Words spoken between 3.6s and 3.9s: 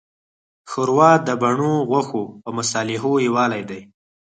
دی.